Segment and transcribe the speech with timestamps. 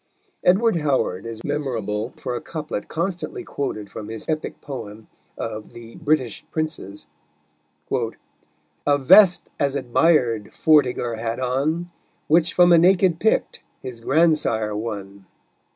[0.43, 5.97] Edward Howard is memorable for a couplet constantly quoted from his epic poem of The
[5.97, 7.05] British Princes:
[8.81, 11.91] A vest as admired Vortiger had on,
[12.27, 15.27] Which from a naked Pict his grandsire won.